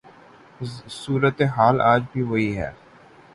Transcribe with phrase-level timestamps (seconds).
[1.01, 2.71] صورت حال آج بھی وہی ہے۔